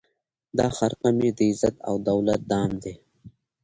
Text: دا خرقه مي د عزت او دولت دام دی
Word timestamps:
دا 0.57 0.67
خرقه 0.77 1.09
مي 1.17 1.29
د 1.37 1.39
عزت 1.49 1.75
او 1.87 1.95
دولت 2.09 2.41
دام 2.51 2.71
دی 2.83 2.93